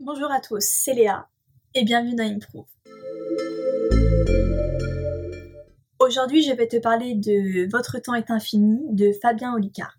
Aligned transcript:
Bonjour 0.00 0.30
à 0.30 0.40
tous, 0.40 0.64
c'est 0.64 0.94
Léa 0.94 1.26
et 1.74 1.82
bienvenue 1.82 2.14
dans 2.14 2.22
Improve. 2.22 2.66
Aujourd'hui, 5.98 6.44
je 6.44 6.52
vais 6.52 6.68
te 6.68 6.76
parler 6.76 7.16
de 7.16 7.68
Votre 7.68 7.98
temps 7.98 8.14
est 8.14 8.30
infini 8.30 8.78
de 8.90 9.10
Fabien 9.20 9.52
Olicard. 9.54 9.98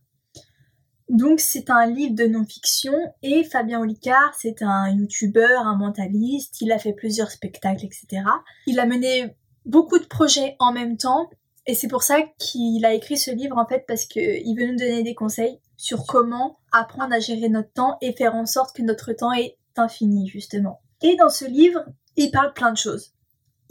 Donc, 1.09 1.41
c'est 1.41 1.69
un 1.69 1.85
livre 1.85 2.15
de 2.15 2.27
non-fiction 2.27 2.93
et 3.23 3.43
Fabien 3.43 3.81
Olicard, 3.81 4.33
c'est 4.37 4.61
un 4.61 4.89
youtubeur, 4.89 5.67
un 5.67 5.75
mentaliste, 5.75 6.61
il 6.61 6.71
a 6.71 6.79
fait 6.79 6.93
plusieurs 6.93 7.29
spectacles, 7.29 7.83
etc. 7.85 8.23
Il 8.67 8.79
a 8.79 8.85
mené 8.85 9.35
beaucoup 9.65 9.99
de 9.99 10.05
projets 10.05 10.55
en 10.59 10.71
même 10.71 10.95
temps 10.95 11.29
et 11.65 11.75
c'est 11.75 11.89
pour 11.89 12.03
ça 12.03 12.21
qu'il 12.37 12.85
a 12.85 12.93
écrit 12.93 13.17
ce 13.17 13.31
livre 13.31 13.57
en 13.57 13.65
fait 13.65 13.83
parce 13.85 14.05
qu'il 14.05 14.55
veut 14.57 14.65
nous 14.65 14.77
donner 14.77 15.03
des 15.03 15.13
conseils 15.13 15.59
sur 15.75 16.05
comment 16.05 16.57
apprendre 16.71 17.13
à 17.13 17.19
gérer 17.19 17.49
notre 17.49 17.73
temps 17.73 17.97
et 18.01 18.13
faire 18.13 18.35
en 18.35 18.45
sorte 18.45 18.75
que 18.75 18.81
notre 18.81 19.11
temps 19.11 19.33
est 19.33 19.58
infini 19.79 20.27
justement. 20.27 20.81
Et 21.01 21.15
dans 21.15 21.29
ce 21.29 21.45
livre, 21.45 21.85
il 22.15 22.31
parle 22.31 22.53
plein 22.53 22.71
de 22.71 22.77
choses. 22.77 23.13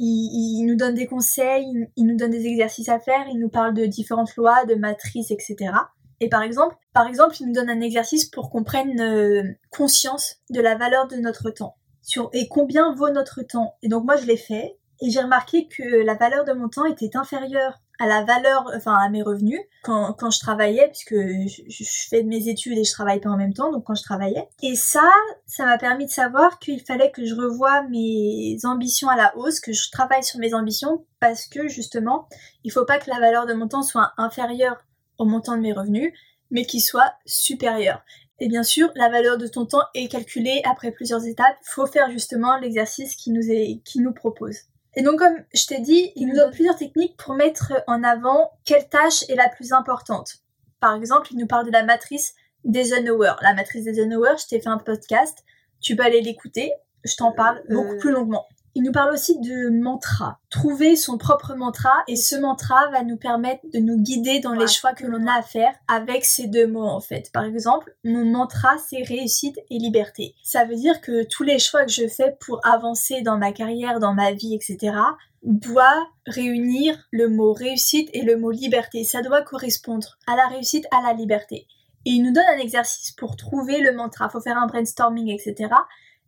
Il, 0.01 0.65
nous 0.65 0.77
donne 0.77 0.95
des 0.95 1.07
conseils, 1.07 1.89
il, 1.97 2.07
nous 2.07 2.17
donne 2.17 2.31
des 2.31 2.47
exercices 2.47 2.89
à 2.89 3.01
faire, 3.01 3.27
il 3.29 3.39
nous 3.39 3.49
parle 3.49 3.75
de 3.75 3.85
différentes 3.85 4.37
lois, 4.37 4.65
de 4.65 4.77
matrices, 4.77 5.33
etc. 5.33 5.73
Et 6.21 6.29
par 6.29 6.43
exemple, 6.43 6.77
par 6.93 7.09
exemple, 7.09 7.37
il 7.41 7.47
nous 7.47 7.53
donne 7.53 7.69
un 7.69 7.81
exercice 7.81 8.25
pour 8.25 8.51
qu'on 8.51 8.63
prenne 8.63 9.01
euh, 9.01 9.43
conscience 9.71 10.37
de 10.51 10.61
la 10.61 10.77
valeur 10.77 11.09
de 11.09 11.17
notre 11.17 11.51
temps. 11.51 11.77
Sur, 12.03 12.31
et 12.33 12.49
combien 12.49 12.95
vaut 12.95 13.11
notre 13.11 13.43
temps. 13.43 13.75
Et 13.83 13.89
donc 13.89 14.05
moi 14.05 14.17
je 14.17 14.27
l'ai 14.27 14.37
fait 14.37 14.78
et 15.01 15.11
j'ai 15.11 15.21
remarqué 15.21 15.69
que 15.69 16.05
la 16.05 16.15
valeur 16.15 16.45
de 16.45 16.53
mon 16.53 16.69
temps 16.69 16.85
était 16.85 17.17
inférieure 17.17 17.81
à 18.01 18.07
la 18.07 18.23
valeur, 18.23 18.71
enfin 18.77 18.95
à 18.95 19.09
mes 19.09 19.23
revenus 19.23 19.61
quand, 19.83 20.13
quand 20.13 20.31
je 20.31 20.39
travaillais, 20.39 20.89
puisque 20.89 21.15
je, 21.17 21.63
je, 21.69 21.85
fais 22.09 22.23
mes 22.23 22.49
études 22.49 22.79
et 22.79 22.85
je 22.85 22.93
travaille 22.93 23.21
pas 23.21 23.31
en 23.31 23.37
même 23.37 23.53
temps, 23.53 23.73
donc 23.73 23.85
quand 23.85 23.97
je 23.97 24.03
travaillais. 24.03 24.49
Et 24.63 24.77
ça, 24.77 25.11
ça 25.47 25.65
m'a 25.65 25.79
permis 25.79 26.07
de 26.07 26.11
savoir 26.11 26.59
qu'il 26.61 26.81
fallait 26.81 27.11
que 27.11 27.25
je 27.25 27.35
revoie 27.35 27.83
mes 27.85 28.57
ambitions 28.65 29.09
à 29.09 29.17
la 29.17 29.37
hausse, 29.37 29.59
que 29.59 29.73
je 29.73 29.91
travaille 29.91 30.23
sur 30.23 30.39
mes 30.39 30.55
ambitions, 30.55 31.05
parce 31.19 31.47
que 31.47 31.69
justement, 31.69 32.29
il 32.63 32.71
faut 32.71 32.85
pas 32.85 32.99
que 32.99 33.11
la 33.11 33.19
valeur 33.19 33.47
de 33.47 33.55
mon 33.55 33.67
temps 33.67 33.83
soit 33.83 34.13
inférieure 34.17 34.85
au 35.19 35.25
montant 35.25 35.57
de 35.57 35.63
mes 35.63 35.73
revenus, 35.73 36.13
mais 36.51 36.65
qu'il 36.65 36.81
soit 36.81 37.15
supérieur. 37.27 38.03
Et 38.41 38.49
bien 38.49 38.63
sûr, 38.63 38.93
la 38.95 39.09
valeur 39.09 39.37
de 39.37 39.49
ton 39.49 39.67
temps 39.67 39.83
est 39.95 40.09
calculée 40.09 40.63
après 40.65 40.93
plusieurs 40.93 41.27
étapes. 41.27 41.57
Il 41.63 41.73
faut 41.73 41.87
faire 41.87 42.11
justement 42.11 42.57
l'exercice 42.59 43.17
qui 43.17 43.33
nous 43.33 43.51
est, 43.51 43.81
qui 43.85 44.01
nous 44.01 44.13
propose. 44.13 44.59
Et 44.99 45.03
donc, 45.03 45.21
comme 45.21 45.45
je 45.55 45.65
t'ai 45.65 45.79
dit, 45.79 46.11
il 46.17 46.27
nous 46.27 46.35
donne 46.35 46.51
plusieurs 46.51 46.75
techniques 46.75 47.17
pour 47.17 47.35
mettre 47.35 47.73
en 47.87 48.03
avant 48.03 48.51
quelle 48.65 48.89
tâche 48.89 49.23
est 49.29 49.37
la 49.37 49.49
plus 49.49 49.73
importante. 49.73 50.39
Par 50.81 50.97
exemple, 50.97 51.29
il 51.31 51.39
nous 51.39 51.47
parle 51.47 51.67
de 51.67 51.71
la 51.71 51.85
matrice 51.85 52.35
d'Eisenhower. 52.65 53.35
La 53.43 53.55
matrice 53.55 53.85
d'Eisenhower, 53.85 54.35
je 54.41 54.49
t'ai 54.49 54.61
fait 54.61 54.69
un 54.69 54.79
podcast, 54.79 55.45
tu 55.81 55.95
peux 55.95 56.03
aller 56.03 56.21
l'écouter, 56.21 56.73
je 57.05 57.15
t'en 57.15 57.31
parle 57.31 57.63
beaucoup 57.71 57.93
euh, 57.93 57.99
plus 57.99 58.11
longuement. 58.11 58.49
Il 58.75 58.83
nous 58.83 58.93
parle 58.93 59.13
aussi 59.13 59.41
de 59.41 59.71
mantra. 59.71 60.39
Trouver 60.51 60.95
son 60.95 61.19
propre 61.19 61.55
mantra 61.55 61.93
et 62.07 62.17
ce 62.17 62.37
mantra 62.37 62.89
va 62.91 63.03
nous 63.03 63.17
permettre 63.17 63.63
de 63.73 63.79
nous 63.79 63.97
guider 63.97 64.41
dans 64.41 64.53
les 64.53 64.67
choix 64.69 64.93
que 64.93 65.07
l'on 65.07 65.27
a 65.27 65.39
à 65.39 65.43
faire 65.43 65.75
avec 65.89 66.25
ces 66.25 66.47
deux 66.47 66.67
mots 66.67 66.87
en 66.87 67.01
fait. 67.01 67.31
Par 67.33 67.45
exemple, 67.45 67.95
mon 68.05 68.25
mantra 68.25 68.77
c'est 68.89 69.03
réussite 69.03 69.59
et 69.71 69.79
liberté. 69.79 70.35
Ça 70.43 70.65
veut 70.65 70.77
dire 70.77 71.01
que 71.01 71.25
tous 71.25 71.43
les 71.43 71.59
choix 71.59 71.85
que 71.85 71.93
je 71.93 72.07
fais 72.07 72.37
pour 72.41 72.65
avancer 72.65 73.23
dans 73.23 73.39
ma 73.39 73.53
carrière, 73.53 74.01
dans 74.01 74.15
ma 74.15 74.33
vie, 74.33 74.55
etc. 74.55 74.97
doit 75.43 76.09
réunir 76.27 77.09
le 77.11 77.29
mot 77.29 77.53
réussite 77.53 78.11
et 78.13 78.23
le 78.23 78.37
mot 78.37 78.51
liberté. 78.51 79.05
Ça 79.05 79.23
doit 79.23 79.43
correspondre 79.43 80.19
à 80.27 80.37
la 80.37 80.47
réussite, 80.47 80.87
à 80.91 81.03
la 81.03 81.15
liberté. 81.15 81.67
Et 82.05 82.11
il 82.11 82.23
nous 82.23 82.33
donne 82.33 82.45
un 82.55 82.59
exercice 82.59 83.13
pour 83.13 83.37
trouver 83.37 83.81
le 83.81 83.93
mantra. 83.93 84.29
Faut 84.29 84.41
faire 84.41 84.57
un 84.57 84.67
brainstorming, 84.67 85.31
etc. 85.31 85.75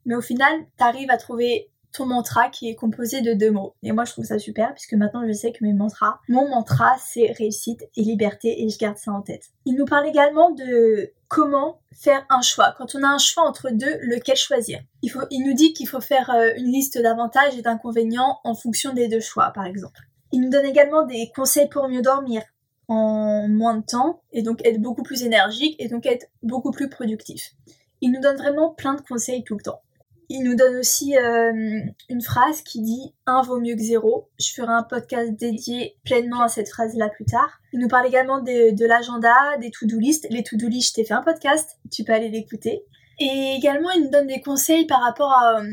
Mais 0.04 0.14
au 0.14 0.20
final, 0.20 0.52
tu 0.76 0.84
arrives 0.84 1.10
à 1.10 1.16
trouver 1.16 1.70
ton 1.92 2.06
mantra 2.06 2.48
qui 2.48 2.68
est 2.68 2.74
composé 2.74 3.20
de 3.20 3.34
deux 3.34 3.50
mots. 3.50 3.74
Et 3.82 3.92
moi, 3.92 4.04
je 4.04 4.12
trouve 4.12 4.24
ça 4.24 4.38
super 4.38 4.72
puisque 4.74 4.94
maintenant, 4.94 5.26
je 5.26 5.32
sais 5.32 5.52
que 5.52 5.64
mes 5.64 5.72
mantras, 5.72 6.20
mon 6.28 6.48
mantra, 6.48 6.96
c'est 6.98 7.32
réussite 7.32 7.82
et 7.96 8.02
liberté 8.02 8.62
et 8.62 8.68
je 8.68 8.78
garde 8.78 8.96
ça 8.96 9.12
en 9.12 9.22
tête. 9.22 9.46
Il 9.64 9.74
nous 9.74 9.84
parle 9.84 10.06
également 10.06 10.50
de 10.50 11.12
comment 11.28 11.80
faire 11.92 12.24
un 12.28 12.42
choix. 12.42 12.74
Quand 12.76 12.94
on 12.94 13.02
a 13.02 13.08
un 13.08 13.18
choix 13.18 13.44
entre 13.44 13.70
deux, 13.70 13.98
lequel 14.02 14.36
choisir? 14.36 14.80
Il, 15.02 15.12
il 15.30 15.44
nous 15.44 15.54
dit 15.54 15.72
qu'il 15.72 15.88
faut 15.88 16.00
faire 16.00 16.30
euh, 16.30 16.50
une 16.56 16.72
liste 16.72 17.00
d'avantages 17.00 17.56
et 17.56 17.62
d'inconvénients 17.62 18.38
en 18.44 18.54
fonction 18.54 18.92
des 18.92 19.08
deux 19.08 19.20
choix, 19.20 19.50
par 19.54 19.66
exemple. 19.66 20.00
Il 20.32 20.40
nous 20.40 20.50
donne 20.50 20.66
également 20.66 21.04
des 21.04 21.30
conseils 21.34 21.68
pour 21.68 21.88
mieux 21.88 22.02
dormir 22.02 22.42
en 22.88 23.46
moins 23.48 23.76
de 23.76 23.84
temps 23.84 24.20
et 24.32 24.42
donc 24.42 24.66
être 24.66 24.80
beaucoup 24.80 25.04
plus 25.04 25.22
énergique 25.22 25.76
et 25.78 25.88
donc 25.88 26.06
être 26.06 26.26
beaucoup 26.42 26.72
plus 26.72 26.88
productif. 26.88 27.52
Il 28.00 28.10
nous 28.12 28.20
donne 28.20 28.36
vraiment 28.36 28.70
plein 28.70 28.94
de 28.94 29.00
conseils 29.00 29.44
tout 29.44 29.56
le 29.56 29.62
temps. 29.62 29.80
Il 30.32 30.44
nous 30.44 30.54
donne 30.54 30.76
aussi 30.76 31.18
euh, 31.18 31.80
une 32.08 32.22
phrase 32.22 32.62
qui 32.62 32.80
dit 32.80 33.12
un 33.26 33.42
vaut 33.42 33.58
mieux 33.58 33.74
que 33.74 33.82
zéro. 33.82 34.28
Je 34.38 34.52
ferai 34.52 34.72
un 34.72 34.84
podcast 34.84 35.32
dédié 35.32 35.96
pleinement 36.04 36.42
à 36.42 36.48
cette 36.48 36.68
phrase-là 36.68 37.08
plus 37.08 37.24
tard. 37.24 37.58
Il 37.72 37.80
nous 37.80 37.88
parle 37.88 38.06
également 38.06 38.40
de, 38.40 38.86
l'agenda, 38.86 39.34
des 39.60 39.72
to-do 39.72 39.98
list. 39.98 40.28
Les 40.30 40.44
to-do 40.44 40.68
list, 40.68 40.90
je 40.90 40.94
t'ai 40.94 41.04
fait 41.04 41.14
un 41.14 41.22
podcast, 41.22 41.80
tu 41.90 42.04
peux 42.04 42.12
aller 42.12 42.28
l'écouter. 42.28 42.84
Et 43.18 43.56
également, 43.58 43.90
il 43.90 44.04
nous 44.04 44.10
donne 44.10 44.28
des 44.28 44.40
conseils 44.40 44.86
par 44.86 45.02
rapport 45.02 45.34
euh, 45.42 45.64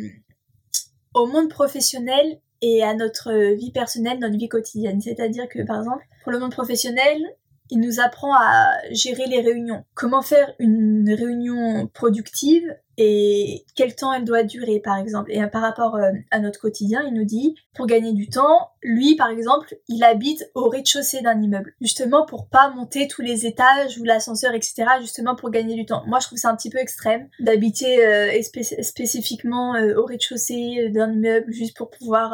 au 1.13 1.27
monde 1.27 1.49
professionnel 1.49 2.39
et 2.63 2.83
à 2.83 2.95
notre 2.95 3.53
vie 3.53 3.71
personnelle, 3.71 4.17
notre 4.17 4.39
vie 4.39 4.49
quotidienne. 4.49 4.99
C'est-à-dire 5.01 5.47
que, 5.49 5.61
par 5.67 5.77
exemple, 5.77 6.03
pour 6.23 6.31
le 6.31 6.39
monde 6.39 6.51
professionnel, 6.51 7.21
il 7.69 7.79
nous 7.79 7.99
apprend 7.99 8.33
à 8.33 8.71
gérer 8.91 9.27
les 9.27 9.41
réunions. 9.41 9.83
Comment 9.93 10.21
faire 10.21 10.53
une 10.59 11.13
réunion 11.13 11.87
productive 11.93 12.63
et 12.99 13.63
quel 13.75 13.95
temps 13.95 14.11
elle 14.11 14.23
doit 14.23 14.43
durer 14.43 14.79
par 14.79 14.97
exemple. 14.97 15.31
Et 15.31 15.45
par 15.47 15.61
rapport 15.61 15.95
euh, 15.95 16.11
à 16.31 16.39
notre 16.39 16.59
quotidien, 16.59 17.03
il 17.07 17.13
nous 17.13 17.25
dit, 17.25 17.55
pour 17.75 17.85
gagner 17.85 18.11
du 18.11 18.27
temps, 18.27 18.71
lui 18.81 19.15
par 19.15 19.29
exemple, 19.29 19.75
il 19.87 20.03
habite 20.03 20.49
au 20.55 20.67
rez-de-chaussée 20.67 21.21
d'un 21.21 21.39
immeuble, 21.39 21.75
justement 21.79 22.25
pour 22.25 22.47
pas 22.47 22.69
monter 22.71 23.07
tous 23.07 23.21
les 23.21 23.45
étages 23.45 23.99
ou 23.99 24.03
l'ascenseur, 24.03 24.53
etc., 24.55 24.85
justement 24.99 25.35
pour 25.35 25.51
gagner 25.51 25.75
du 25.75 25.85
temps. 25.85 26.03
Moi 26.07 26.19
je 26.19 26.27
trouve 26.27 26.39
ça 26.39 26.49
un 26.49 26.55
petit 26.55 26.71
peu 26.71 26.79
extrême 26.79 27.29
d'habiter 27.39 28.03
euh, 28.03 28.41
spécifiquement 28.81 29.75
euh, 29.75 29.95
au 29.95 30.05
rez-de-chaussée 30.05 30.89
d'un 30.89 31.11
immeuble 31.11 31.51
juste 31.51 31.77
pour 31.77 31.91
pouvoir 31.91 32.33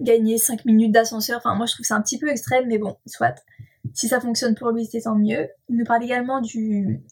gagner 0.00 0.36
5 0.36 0.66
minutes 0.66 0.92
d'ascenseur. 0.92 1.38
Enfin 1.38 1.54
moi 1.54 1.64
je 1.64 1.72
trouve 1.72 1.86
ça 1.86 1.96
un 1.96 2.02
petit 2.02 2.18
peu 2.18 2.28
extrême, 2.28 2.66
mais 2.68 2.78
bon, 2.78 2.96
soit. 3.06 3.36
Si 3.94 4.08
ça 4.08 4.20
fonctionne 4.20 4.54
pour 4.54 4.70
lui, 4.70 4.86
c'est 4.86 5.02
tant 5.02 5.16
mieux. 5.16 5.48
Il 5.68 5.76
nous 5.76 5.84
parle 5.84 6.04
également 6.04 6.40
du, 6.40 7.04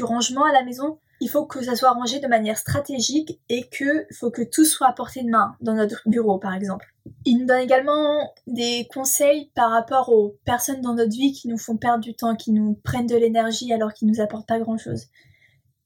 rangement 0.00 0.44
à 0.44 0.52
la 0.52 0.64
maison 0.64 0.98
il 1.20 1.28
faut 1.28 1.46
que 1.46 1.62
ça 1.62 1.74
soit 1.74 1.90
rangé 1.90 2.20
de 2.20 2.28
manière 2.28 2.58
stratégique 2.58 3.40
et 3.48 3.68
que 3.68 4.06
faut 4.14 4.30
que 4.30 4.42
tout 4.42 4.64
soit 4.64 4.88
à 4.88 4.92
portée 4.92 5.22
de 5.22 5.28
main 5.28 5.56
dans 5.60 5.74
notre 5.74 6.02
bureau 6.06 6.38
par 6.38 6.54
exemple. 6.54 6.94
Il 7.24 7.38
nous 7.38 7.46
donne 7.46 7.60
également 7.60 8.32
des 8.46 8.86
conseils 8.92 9.50
par 9.54 9.70
rapport 9.70 10.10
aux 10.10 10.36
personnes 10.44 10.80
dans 10.80 10.94
notre 10.94 11.12
vie 11.12 11.32
qui 11.32 11.48
nous 11.48 11.58
font 11.58 11.76
perdre 11.76 12.04
du 12.04 12.14
temps, 12.14 12.36
qui 12.36 12.52
nous 12.52 12.74
prennent 12.84 13.06
de 13.06 13.16
l'énergie 13.16 13.72
alors 13.72 13.92
qu'ils 13.92 14.08
nous 14.08 14.20
apportent 14.20 14.46
pas 14.46 14.60
grand 14.60 14.78
chose. 14.78 15.06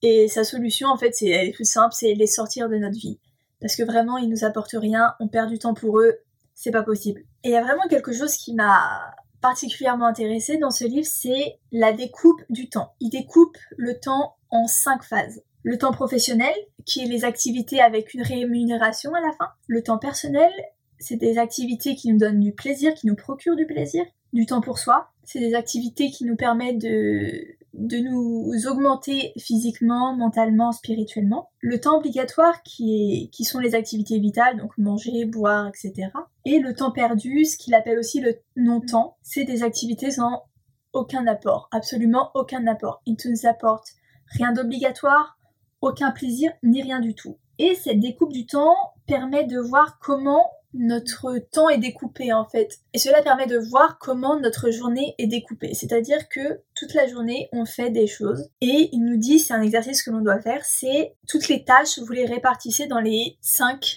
Et 0.03 0.29
sa 0.29 0.45
solution 0.45 0.89
en 0.89 0.99
fait 0.99 1.15
c'est 1.15 1.53
plus 1.55 1.65
simple, 1.65 1.95
c'est 1.97 2.15
les 2.15 2.27
sortir 2.27 2.69
de 2.69 2.77
notre 2.77 2.99
vie. 2.99 3.19
Parce 3.61 3.77
que 3.77 3.85
vraiment 3.85 4.19
ils 4.19 4.29
nous 4.29 4.45
apportent 4.45 4.75
rien, 4.75 5.15
on 5.21 5.29
perd 5.29 5.49
du 5.49 5.59
temps 5.59 5.75
pour 5.75 6.01
eux, 6.01 6.19
c'est 6.55 6.73
pas 6.73 6.83
possible. 6.83 7.23
Et 7.45 7.49
il 7.49 7.53
y 7.53 7.57
a 7.57 7.63
vraiment 7.63 7.89
quelque 7.89 8.13
chose 8.13 8.37
qui 8.37 8.55
m'a 8.55 9.15
particulièrement 9.43 10.07
intéressé 10.07 10.57
dans 10.57 10.71
ce 10.71 10.85
livre, 10.85 11.07
c'est 11.07 11.59
la 11.73 11.93
découpe 11.93 12.41
du 12.49 12.71
temps. 12.71 12.95
Il 13.01 13.11
découpe 13.11 13.59
le 13.77 13.99
temps 14.01 14.37
en 14.51 14.67
cinq 14.67 15.05
phases. 15.05 15.43
Le 15.65 15.77
temps 15.77 15.93
professionnel, 15.93 16.55
qui 16.87 17.03
est 17.03 17.07
les 17.07 17.25
activités 17.25 17.81
avec 17.81 18.15
une 18.15 18.23
rémunération 18.23 19.13
à 19.15 19.21
la 19.21 19.33
fin. 19.33 19.51
Le 19.67 19.83
temps 19.83 19.99
personnel, 19.99 20.51
c'est 20.99 21.17
des 21.17 21.39
activités 21.39 21.95
qui 21.95 22.11
nous 22.11 22.19
donnent 22.19 22.41
du 22.41 22.53
plaisir, 22.53 22.95
qui 22.95 23.07
nous 23.07 23.17
procurent 23.17 23.57
du 23.57 23.67
plaisir. 23.67 24.05
Du 24.33 24.47
temps 24.47 24.61
pour 24.61 24.79
soi, 24.79 25.11
c'est 25.25 25.41
des 25.41 25.55
activités 25.55 26.11
qui 26.11 26.25
nous 26.25 26.37
permettent 26.37 26.81
de, 26.81 27.45
de 27.75 27.99
nous 27.99 28.67
augmenter 28.67 29.33
physiquement, 29.39 30.17
mentalement, 30.17 30.73
spirituellement. 30.73 31.51
Le 31.61 31.81
temps 31.81 31.99
obligatoire 31.99 32.63
qui, 32.63 33.25
est, 33.25 33.29
qui 33.29 33.45
sont 33.45 33.59
les 33.59 33.75
activités 33.75 34.19
vitales, 34.19 34.59
donc 34.59 34.77
manger, 34.79 35.25
boire, 35.27 35.69
etc. 35.69 36.09
Et 36.45 36.59
le 36.59 36.75
temps 36.75 36.91
perdu, 36.91 37.45
ce 37.45 37.57
qu'il 37.57 37.75
appelle 37.75 37.99
aussi 37.99 38.21
le 38.21 38.41
non-temps, 38.57 39.17
c'est 39.23 39.45
des 39.45 39.63
activités 39.63 40.11
sans 40.11 40.45
aucun 40.93 41.27
apport, 41.27 41.69
absolument 41.73 42.31
aucun 42.35 42.67
apport. 42.67 43.03
Il 43.07 43.17
ne 43.25 43.31
nous 43.31 43.47
apportent 43.47 43.93
rien 44.27 44.53
d'obligatoire, 44.53 45.39
aucun 45.81 46.11
plaisir, 46.11 46.53
ni 46.63 46.83
rien 46.83 47.01
du 47.01 47.15
tout. 47.15 47.39
Et 47.59 47.75
cette 47.75 48.01
découpe 48.01 48.33
du 48.33 48.47
temps 48.47 48.75
permet 49.07 49.45
de 49.45 49.59
voir 49.59 49.99
comment 50.01 50.51
notre 50.75 51.39
temps 51.39 51.69
est 51.69 51.79
découpé 51.79 52.33
en 52.33 52.47
fait. 52.47 52.81
Et 52.95 52.99
cela 52.99 53.23
permet 53.23 53.47
de 53.47 53.59
voir 53.59 53.99
comment 53.99 54.41
notre 54.41 54.71
journée 54.71 55.15
est 55.19 55.27
découpée. 55.27 55.75
C'est-à-dire 55.75 56.29
que 56.29 56.63
toute 56.75 56.95
la 56.95 57.07
journée, 57.07 57.49
on 57.53 57.67
fait 57.67 57.91
des 57.91 58.07
choses. 58.07 58.49
Et 58.61 58.89
il 58.93 59.05
nous 59.05 59.19
dit, 59.19 59.39
c'est 59.39 59.55
un 59.55 59.63
exercice 59.63 60.03
que 60.03 60.11
l'on 60.11 60.23
doit 60.23 60.41
faire, 60.41 60.65
c'est 60.65 61.15
toutes 61.29 61.49
les 61.49 61.65
tâches, 61.65 61.99
vous 61.99 62.13
les 62.13 62.27
répartissez 62.27 62.87
dans 62.87 63.01
les 63.01 63.37
5 63.43 63.97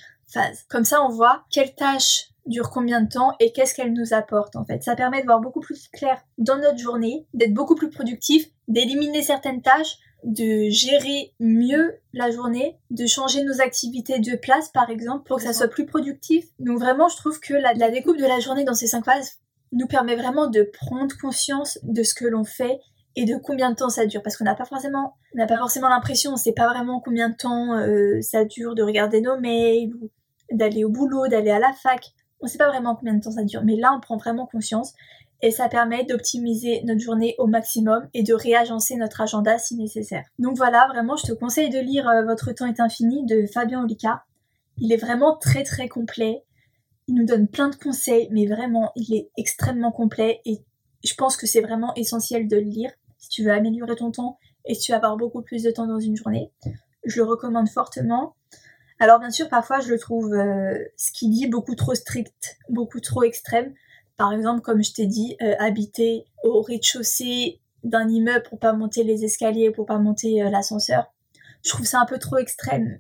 comme 0.70 0.86
ça, 0.86 1.04
on 1.04 1.10
voit 1.10 1.44
quelle 1.52 1.74
tâche 1.76 2.30
dure 2.46 2.70
combien 2.70 3.02
de 3.02 3.10
temps 3.10 3.34
et 3.40 3.52
qu'est-ce 3.52 3.74
qu'elle 3.74 3.94
nous 3.94 4.14
apporte 4.14 4.56
en 4.56 4.66
fait. 4.66 4.84
Ça 4.84 4.96
permet 4.96 5.22
de 5.22 5.26
voir 5.26 5.40
beaucoup 5.40 5.62
plus 5.62 5.88
clair 5.90 6.22
dans 6.38 6.58
notre 6.58 6.78
journée, 6.78 7.26
d'être 7.34 7.54
beaucoup 7.54 7.76
plus 7.76 7.90
productif, 7.90 8.46
d'éliminer 8.68 9.24
certaines 9.24 9.62
tâches, 9.62 9.98
de 10.24 10.70
gérer 10.70 11.34
mieux 11.40 12.00
la 12.14 12.32
journée, 12.32 12.78
de 12.92 13.06
changer 13.06 13.44
nos 13.44 13.62
activités 13.62 14.20
de 14.20 14.36
place 14.36 14.70
par 14.70 14.90
exemple 14.90 15.28
pour 15.28 15.38
que 15.38 15.44
ça 15.44 15.54
soit 15.54 15.68
plus 15.68 15.86
productif. 15.86 16.46
Donc 16.60 16.80
vraiment, 16.80 17.08
je 17.08 17.18
trouve 17.18 17.40
que 17.40 17.54
la, 17.54 17.74
découpe 17.90 18.18
de 18.18 18.26
la 18.26 18.40
journée 18.40 18.64
dans 18.64 18.74
ces 18.74 18.88
cinq 18.88 19.06
phases 19.06 19.40
nous 19.72 19.88
permet 19.88 20.16
vraiment 20.16 20.48
de 20.48 20.64
prendre 20.64 21.16
conscience 21.20 21.80
de 21.84 22.04
ce 22.04 22.14
que 22.14 22.26
l'on 22.26 22.44
fait 22.44 22.80
et 23.16 23.26
de 23.26 23.38
combien 23.38 23.72
de 23.72 23.76
temps 23.76 23.90
ça 23.90 24.06
dure 24.06 24.22
parce 24.22 24.38
qu'on 24.38 24.44
n'a 24.44 24.56
pas 24.56 24.66
forcément 24.66 25.16
forcément 25.58 25.90
l'impression 25.90 26.32
on 26.32 26.34
ne 26.34 26.40
sait 26.40 26.54
pas 26.54 26.68
vraiment 26.68 27.00
combien 27.00 27.30
de 27.30 27.36
temps 27.36 27.74
euh, 27.74 28.22
ça 28.22 28.44
dure 28.44 28.76
de 28.76 28.84
regarder 28.84 29.22
nos 29.22 29.40
mails 29.40 29.94
d'aller 30.52 30.84
au 30.84 30.90
boulot 30.90 31.28
d'aller 31.28 31.52
à 31.52 31.60
la 31.60 31.74
fac 31.74 32.14
on 32.42 32.48
sait 32.48 32.58
pas 32.58 32.70
vraiment 32.70 32.96
combien 32.96 33.14
de 33.14 33.22
temps 33.22 33.32
ça 33.32 33.44
dure 33.44 33.64
mais 33.64 33.76
là 33.76 33.94
on 33.96 34.00
prend 34.00 34.18
vraiment 34.18 34.46
conscience 34.46 34.94
et 35.42 35.52
ça 35.52 35.68
permet 35.68 36.06
d'optimiser 36.06 36.82
notre 36.84 37.02
journée 37.02 37.36
au 37.38 37.48
maximum 37.48 38.08
et 38.14 38.24
de 38.24 38.34
réagencer 38.34 38.96
notre 38.96 39.22
agenda 39.22 39.58
si 39.58 39.76
nécessaire 39.76 40.26
donc 40.40 40.58
voilà 40.58 40.88
vraiment 40.90 41.16
je 41.16 41.28
te 41.28 41.34
conseille 41.34 41.70
de 41.70 41.80
lire 41.80 42.08
euh, 42.08 42.24
Votre 42.24 42.52
temps 42.52 42.68
est 42.68 42.80
infini 42.80 43.26
de 43.26 43.46
Fabien 43.46 43.84
Olicard 43.84 44.26
il 44.78 44.92
est 44.92 44.98
vraiment 44.98 45.38
très 45.38 45.64
très 45.64 45.88
complet 45.88 46.44
il 47.08 47.16
nous 47.16 47.26
donne 47.26 47.48
plein 47.48 47.70
de 47.70 47.76
conseils 47.76 48.28
mais 48.32 48.46
vraiment 48.46 48.92
il 48.96 49.14
est 49.16 49.30
extrêmement 49.38 49.92
complet 49.92 50.42
et 50.46 50.62
je 51.04 51.14
pense 51.14 51.38
que 51.38 51.48
c'est 51.48 51.62
vraiment 51.62 51.94
essentiel 51.96 52.48
de 52.48 52.58
le 52.58 52.64
lire 52.64 52.92
si 53.18 53.30
tu 53.30 53.44
veux 53.44 53.52
améliorer 53.52 53.96
ton 53.96 54.12
temps 54.12 54.38
et 54.66 54.74
si 54.74 54.82
tu 54.82 54.92
veux 54.92 54.98
avoir 54.98 55.18
beaucoup 55.18 55.42
plus 55.42 55.64
de 55.64 55.72
temps 55.72 55.88
dans 55.88 56.00
une 56.00 56.16
journée. 56.16 56.52
Je 57.06 57.18
le 57.18 57.24
recommande 57.24 57.70
fortement. 57.70 58.36
Alors 59.00 59.20
bien 59.20 59.30
sûr, 59.30 59.50
parfois 59.50 59.80
je 59.80 59.90
le 59.90 60.00
trouve 60.00 60.34
euh, 60.34 60.78
ce 60.96 61.12
qu'il 61.12 61.32
dit 61.32 61.48
beaucoup 61.48 61.76
trop 61.76 61.96
strict, 61.96 62.58
beaucoup 62.70 63.00
trop 63.00 63.24
extrême. 63.24 63.74
Par 64.18 64.32
exemple, 64.32 64.62
comme 64.62 64.84
je 64.84 64.94
t'ai 64.94 65.06
dit, 65.06 65.36
euh, 65.42 65.56
habiter 65.60 66.26
au 66.44 66.62
rez-de-chaussée 66.62 67.60
d'un 67.84 68.08
immeuble 68.08 68.44
pour 68.44 68.60
pas 68.60 68.72
monter 68.72 69.04
les 69.04 69.26
escaliers, 69.26 69.72
pour 69.72 69.86
pas 69.86 69.98
monter 69.98 70.42
euh, 70.42 70.50
l'ascenseur. 70.50 71.12
Je 71.64 71.72
trouve 71.72 71.86
ça 71.86 72.00
un 72.00 72.06
peu 72.06 72.20
trop 72.20 72.38
extrême. 72.38 73.00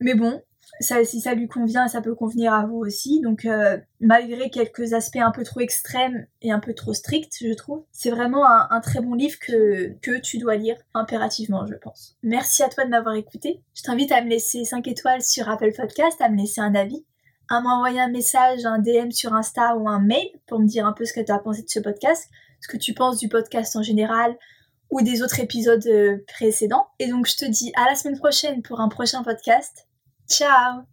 mais 0.00 0.14
bon, 0.14 0.42
si 0.80 1.20
ça 1.20 1.34
lui 1.34 1.48
convient, 1.48 1.88
ça 1.88 2.00
peut 2.00 2.14
convenir 2.14 2.52
à 2.52 2.66
vous 2.66 2.76
aussi. 2.76 3.20
Donc 3.20 3.44
euh, 3.44 3.78
malgré 4.00 4.50
quelques 4.50 4.92
aspects 4.92 5.16
un 5.16 5.30
peu 5.30 5.42
trop 5.44 5.60
extrêmes 5.60 6.26
et 6.42 6.52
un 6.52 6.60
peu 6.60 6.74
trop 6.74 6.94
stricts, 6.94 7.36
je 7.40 7.52
trouve, 7.54 7.84
c'est 7.92 8.10
vraiment 8.10 8.44
un, 8.46 8.80
très 8.80 9.00
bon 9.00 9.14
livre 9.14 9.38
que, 9.40 9.94
que 10.00 10.20
tu 10.20 10.38
dois 10.38 10.56
lire 10.56 10.76
impérativement, 10.94 11.66
je 11.66 11.74
pense. 11.74 12.16
Merci 12.22 12.62
à 12.62 12.68
toi 12.68 12.84
de 12.84 12.90
m'avoir 12.90 13.14
écouté. 13.14 13.62
Je 13.74 13.82
t'invite 13.82 14.12
à 14.12 14.22
me 14.22 14.28
laisser 14.28 14.64
5 14.64 14.86
étoiles 14.86 15.22
sur 15.22 15.48
Apple 15.48 15.72
Podcast, 15.76 16.20
à 16.20 16.28
me 16.28 16.36
laisser 16.36 16.60
un 16.60 16.74
avis, 16.74 17.04
à 17.50 17.60
m'envoyer 17.60 18.00
un 18.00 18.10
message, 18.10 18.64
un 18.64 18.78
DM 18.78 19.10
sur 19.10 19.34
Insta 19.34 19.76
ou 19.76 19.88
un 19.88 20.00
mail 20.00 20.28
pour 20.46 20.60
me 20.60 20.66
dire 20.66 20.86
un 20.86 20.92
peu 20.92 21.04
ce 21.04 21.12
que 21.12 21.20
tu 21.20 21.32
as 21.32 21.38
pensé 21.38 21.62
de 21.62 21.68
ce 21.68 21.80
podcast, 21.80 22.28
ce 22.60 22.68
que 22.68 22.76
tu 22.76 22.94
penses 22.94 23.18
du 23.18 23.28
podcast 23.28 23.74
en 23.76 23.82
général, 23.82 24.36
ou 24.90 25.02
des 25.02 25.22
autres 25.22 25.40
épisodes 25.40 25.86
euh, 25.86 26.24
précédents. 26.26 26.86
Et 26.98 27.08
donc 27.08 27.26
je 27.26 27.36
te 27.36 27.44
dis 27.44 27.72
à 27.76 27.86
la 27.86 27.94
semaine 27.94 28.18
prochaine 28.18 28.62
pour 28.62 28.80
un 28.80 28.88
prochain 28.88 29.22
podcast. 29.22 29.86
Tchau! 30.28 30.84